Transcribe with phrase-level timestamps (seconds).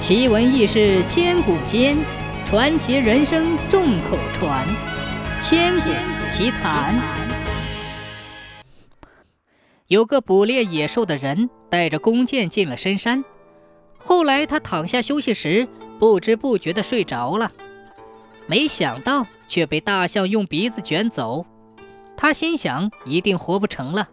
[0.00, 1.94] 奇闻异事千古间，
[2.46, 4.66] 传奇人生众口传。
[5.42, 5.90] 千古
[6.30, 6.98] 奇谈。
[9.88, 13.22] 有个捕猎野兽的人带着弓箭进了深山，
[13.98, 15.68] 后来他躺下休息时，
[15.98, 17.52] 不知不觉的睡着了，
[18.46, 21.44] 没想到却被大象用鼻子卷走。
[22.16, 24.08] 他心想，一定活不成了。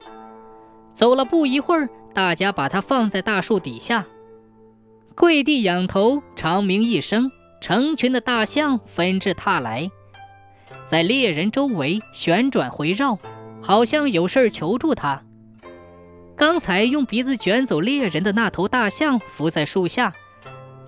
[0.93, 4.05] 走了不一会儿，大家把他放在大树底下。
[5.17, 9.89] 跪地仰头，长鸣一声，成群的大象纷至沓来，
[10.85, 13.17] 在猎人周围旋转回绕，
[13.59, 15.23] 好像有事儿求助他。
[16.35, 20.13] 刚才用鼻子卷走猎人的那头大象伏在树下，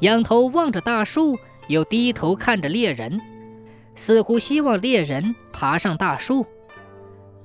[0.02, 3.20] 仰头望着大树，又低头看着猎人，
[3.96, 6.46] 似乎希望猎人爬上大树。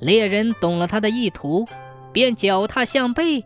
[0.01, 1.67] 猎人懂了他的意图，
[2.13, 3.43] 便脚踏象背，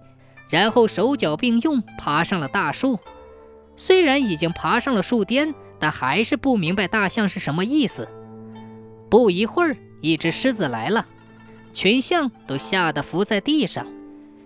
[0.50, 2.98] 然后手脚并用爬上了大树。
[3.78, 8.08] 虽然已经爬上了树巅，但还是不明白大象是什么意思。
[9.08, 11.06] 不一会儿，一只狮子来了，
[11.72, 13.86] 群象都吓得伏在地上，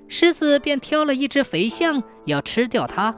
[0.06, 3.16] 狮子便挑了一只肥象要吃掉它。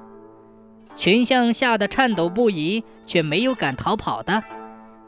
[0.94, 4.44] 群象吓得颤抖不已，却没有敢逃跑的，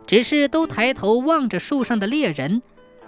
[0.08, 2.60] 只是都抬头望着树上的猎人，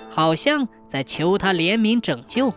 [0.09, 2.55] 好像在求他怜悯拯救。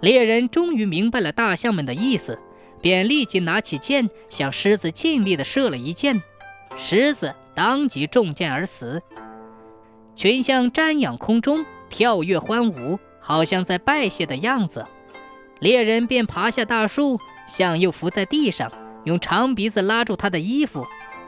[0.00, 2.38] 猎人终于明白了大象们的意思。
[2.80, 6.22] 便立即拿起剑，向狮子尽力地射了一箭，
[6.76, 9.02] 狮子当即中箭而死。
[10.14, 14.84] 群象瞻仰空中，跳跃欢舞，好像在拜谢的样子。
[15.60, 18.70] 猎人便爬下大树，象又伏在地上，
[19.04, 20.86] 用长鼻子拉住他的衣服，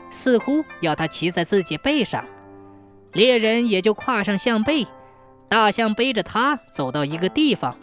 [0.09, 2.25] 似乎要他骑在自己背上。
[3.13, 4.87] 猎人也就跨上象背，
[5.49, 7.77] 大象背着他走到一个地方，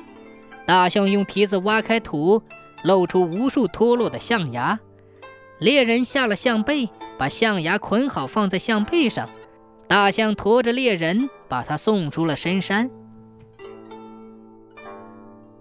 [0.67, 2.43] 大象用蹄子挖开土。
[2.83, 4.79] 露出无数脱落的象牙，
[5.59, 9.29] 猎人下了象背，把象牙捆好放在象背上。
[9.87, 12.91] 大象驮着猎人，把他送出了深山。